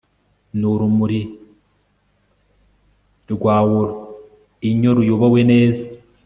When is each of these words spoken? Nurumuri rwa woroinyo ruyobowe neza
Nurumuri 0.59 1.21
rwa 3.31 3.55
woroinyo 3.67 4.89
ruyobowe 4.97 5.41
neza 5.51 5.83